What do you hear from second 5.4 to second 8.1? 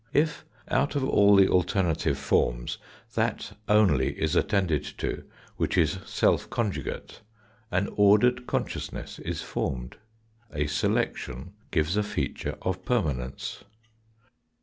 which is self conjugate, an